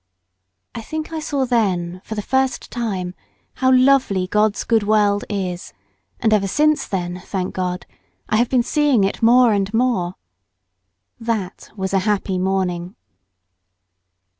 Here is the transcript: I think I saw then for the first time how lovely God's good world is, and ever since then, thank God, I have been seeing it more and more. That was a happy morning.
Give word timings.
I 0.73 0.81
think 0.81 1.13
I 1.13 1.19
saw 1.19 1.45
then 1.45 2.01
for 2.03 2.15
the 2.15 2.23
first 2.23 2.71
time 2.71 3.13
how 3.57 3.71
lovely 3.71 4.25
God's 4.25 4.63
good 4.63 4.81
world 4.81 5.23
is, 5.29 5.73
and 6.19 6.33
ever 6.33 6.47
since 6.47 6.87
then, 6.87 7.21
thank 7.23 7.53
God, 7.53 7.85
I 8.27 8.37
have 8.37 8.49
been 8.49 8.63
seeing 8.63 9.03
it 9.03 9.21
more 9.21 9.53
and 9.53 9.71
more. 9.75 10.15
That 11.19 11.69
was 11.77 11.93
a 11.93 11.99
happy 11.99 12.39
morning. 12.39 12.95